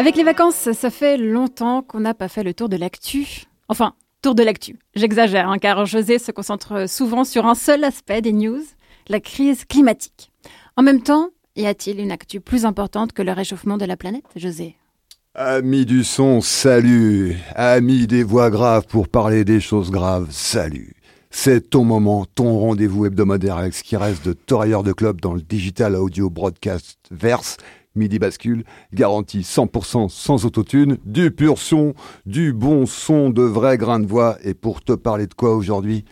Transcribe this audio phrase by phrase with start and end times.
[0.00, 3.46] Avec les vacances, ça fait longtemps qu'on n'a pas fait le tour de l'actu.
[3.68, 4.78] Enfin, tour de l'actu.
[4.94, 8.62] J'exagère, hein, car José se concentre souvent sur un seul aspect des news,
[9.08, 10.30] la crise climatique.
[10.76, 14.22] En même temps, y a-t-il une actu plus importante que le réchauffement de la planète,
[14.36, 14.76] José?
[15.34, 17.36] Amis du son, salut.
[17.56, 20.94] Amis des voix graves pour parler des choses graves, salut.
[21.30, 25.34] C'est ton moment, ton rendez-vous hebdomadaire avec ce qui reste de torailleur de club dans
[25.34, 27.56] le digital audio broadcast verse
[27.98, 34.00] Midi Bascule, garantie 100% sans autotune, du pur son, du bon son, de vrai grain
[34.00, 34.38] de voix.
[34.42, 36.04] Et pour te parler de quoi aujourd'hui?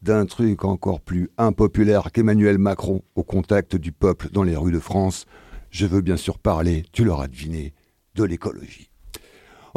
[0.00, 4.78] D'un truc encore plus impopulaire qu'Emmanuel Macron au contact du peuple dans les rues de
[4.78, 5.26] France.
[5.70, 7.74] Je veux bien sûr parler, tu l'auras deviné,
[8.14, 8.88] de l'écologie.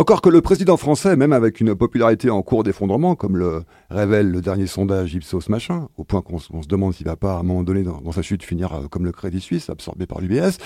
[0.02, 4.32] Encore que le président français, même avec une popularité en cours d'effondrement, comme le révèle
[4.32, 7.44] le dernier sondage Ipsos machin, au point qu'on se demande s'il va pas à un
[7.44, 10.58] moment donné dans, sa chute finir euh, comme le Crédit Suisse, absorbé par l'UBS,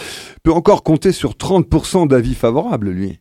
[0.41, 3.19] peut encore compter sur 30% d'avis favorables, lui.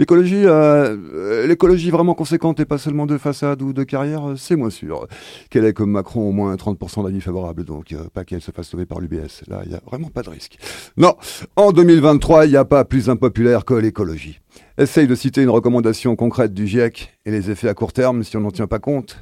[0.00, 4.70] L'écologie, euh, l'écologie vraiment conséquente et pas seulement de façade ou de carrière, c'est moins
[4.70, 5.06] sûr.
[5.50, 8.68] Qu'elle ait comme Macron au moins 30% d'avis favorables, donc euh, pas qu'elle se fasse
[8.68, 9.42] sauver par l'UBS.
[9.48, 10.56] Là, il y a vraiment pas de risque.
[10.96, 11.16] Non,
[11.54, 14.40] en 2023, il n'y a pas plus impopulaire que l'écologie.
[14.78, 18.38] Essaye de citer une recommandation concrète du GIEC et les effets à court terme si
[18.38, 19.18] on n'en tient pas compte.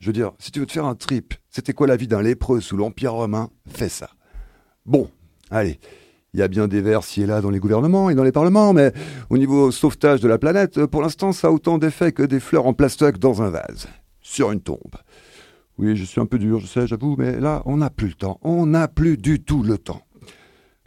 [0.00, 2.22] Je veux dire, si tu veux te faire un trip, c'était quoi la vie d'un
[2.22, 3.50] lépreux sous l'Empire romain?
[3.68, 4.10] Fais ça.
[4.86, 5.08] Bon,
[5.52, 5.78] allez.
[6.36, 8.30] Il y a bien des vers ci et là dans les gouvernements et dans les
[8.30, 8.92] parlements, mais
[9.30, 12.66] au niveau sauvetage de la planète, pour l'instant, ça a autant d'effet que des fleurs
[12.66, 13.88] en plastoc dans un vase,
[14.20, 14.96] sur une tombe.
[15.78, 18.12] Oui, je suis un peu dur, je sais, j'avoue, mais là, on n'a plus le
[18.12, 18.38] temps.
[18.42, 20.02] On n'a plus du tout le temps.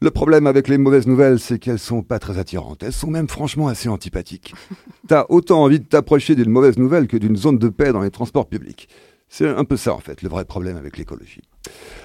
[0.02, 2.84] Le problème avec les mauvaises nouvelles, c'est qu'elles sont pas très attirantes.
[2.84, 4.54] Elles sont même franchement assez antipathiques.
[5.08, 8.12] T'as autant envie de t'approcher d'une mauvaise nouvelle que d'une zone de paix dans les
[8.12, 8.88] transports publics.
[9.30, 11.42] C'est un peu ça, en fait, le vrai problème avec l'écologie.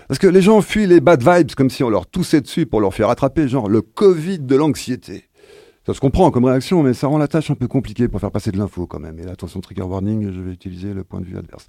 [0.09, 2.81] Parce que les gens fuient les bad vibes comme si on leur toussait dessus pour
[2.81, 5.25] leur faire attraper, genre le Covid de l'anxiété.
[5.87, 8.31] Ça se comprend comme réaction, mais ça rend la tâche un peu compliquée pour faire
[8.31, 9.19] passer de l'info quand même.
[9.19, 11.67] Et là, attention, trigger warning, je vais utiliser le point de vue adverse.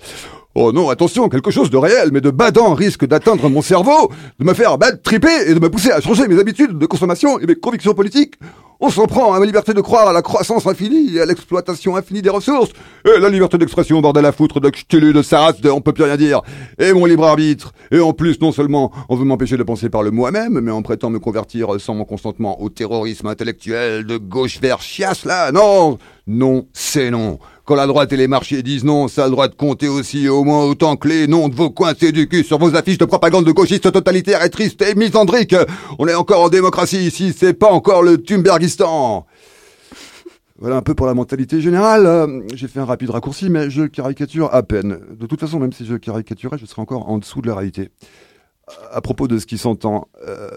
[0.54, 4.10] Oh non, attention, quelque chose de réel, mais de badant risque d'atteindre mon cerveau,
[4.40, 7.40] de me faire bad tripper et de me pousser à changer mes habitudes de consommation
[7.40, 8.36] et mes convictions politiques.
[8.82, 11.96] On s'en prend à ma liberté de croire à la croissance infinie et à l'exploitation
[11.96, 12.72] infinie des ressources.
[13.06, 16.04] Et la liberté d'expression, bordel à foutre, de ch'tilu, de saras, de on peut plus
[16.04, 16.42] rien dire.
[16.78, 17.72] Et mon libre arbitre.
[17.92, 20.82] Et en plus, non seulement on veut m'empêcher de penser par le moi-même, mais on
[20.82, 25.52] prétend me convertir sans mon consentement au terrorisme intellectuel de gauche vers chiasse, là.
[25.54, 25.98] Non!
[26.28, 27.38] Non, c'est non.
[27.66, 30.30] Quand la droite et les marchés disent non, ça a le droit de compter aussi
[30.30, 33.06] au moins autant que les noms de vos coincés du cul sur vos affiches de
[33.06, 35.56] propagande de gauchistes totalitaires et tristes et misandriques.
[35.98, 39.26] On est encore en démocratie ici, c'est pas encore le Thunbergistan.
[40.60, 42.06] Voilà un peu pour la mentalité générale.
[42.06, 45.00] Euh, j'ai fait un rapide raccourci, mais je caricature à peine.
[45.20, 47.90] De toute façon, même si je caricaturais, je serais encore en dessous de la réalité.
[48.92, 50.50] À propos de ce qui s'entend, euh,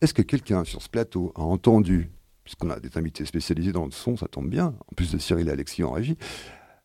[0.00, 2.10] est-ce que quelqu'un sur ce plateau a entendu
[2.46, 5.48] puisqu'on a des invités spécialisés dans le son, ça tombe bien, en plus de Cyril
[5.48, 6.16] et Alexis en régie,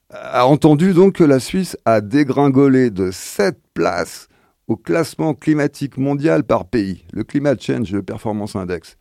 [0.09, 4.27] a entendu donc que la Suisse a dégringolé de 7 places
[4.67, 8.97] au classement climatique mondial par pays, le Climate Change Performance Index.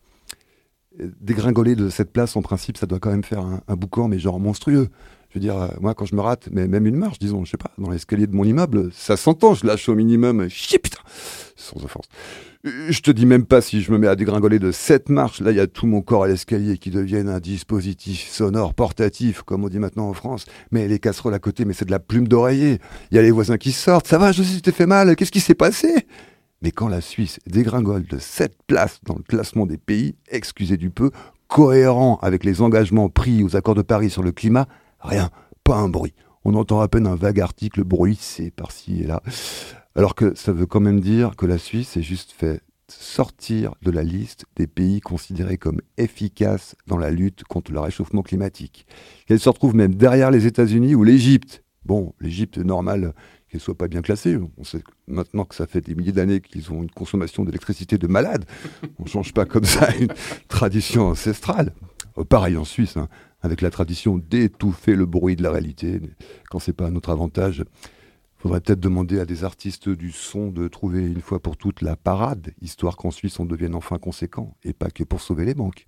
[1.22, 4.38] Dégringoler de cette place, en principe, ça doit quand même faire un, boucan, mais genre
[4.38, 4.88] monstrueux.
[5.30, 7.52] Je veux dire, euh, moi, quand je me rate, mais même une marche, disons, je
[7.52, 11.00] sais pas, dans l'escalier de mon immeuble, ça s'entend, je lâche au minimum, chier, putain,
[11.60, 12.06] sans offense.
[12.64, 15.50] Je te dis même pas si je me mets à dégringoler de cette marches, là
[15.50, 19.64] il y a tout mon corps à l'escalier qui deviennent un dispositif sonore portatif, comme
[19.64, 20.46] on dit maintenant en France.
[20.70, 22.78] Mais les casseroles à côté, mais c'est de la plume d'oreiller.
[23.10, 25.16] Il y a les voisins qui sortent, ça va, je sais si t'es fait mal,
[25.16, 26.06] qu'est-ce qui s'est passé?
[26.62, 30.90] Mais quand la Suisse dégringole de cette place dans le classement des pays, excusez du
[30.90, 31.10] peu,
[31.48, 34.66] cohérent avec les engagements pris aux accords de Paris sur le climat,
[35.00, 35.30] rien,
[35.64, 36.14] pas un bruit.
[36.44, 39.22] On entend à peine un vague article bruissé par-ci et là.
[39.96, 43.90] Alors que ça veut quand même dire que la Suisse est juste fait sortir de
[43.90, 48.86] la liste des pays considérés comme efficaces dans la lutte contre le réchauffement climatique.
[49.26, 51.62] Qu'elle se retrouve même derrière les États-Unis ou l'Égypte.
[51.84, 53.14] Bon, l'Égypte, normal
[53.48, 54.38] qu'elle soit pas bien classée.
[54.58, 58.06] On sait maintenant que ça fait des milliers d'années qu'ils ont une consommation d'électricité de
[58.06, 58.44] malade.
[58.98, 60.12] On change pas comme ça une
[60.48, 61.72] tradition ancestrale.
[62.18, 63.08] Euh, pareil en Suisse, hein,
[63.42, 66.00] avec la tradition d'étouffer le bruit de la réalité,
[66.48, 67.64] quand c'est pas à notre avantage
[68.40, 71.96] faudrait peut-être demander à des artistes du son de trouver une fois pour toutes la
[71.96, 75.86] parade, histoire qu'en Suisse on devienne enfin conséquent, et pas que pour sauver les banques.